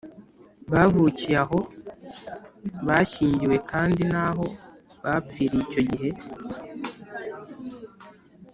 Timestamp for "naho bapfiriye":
4.13-5.61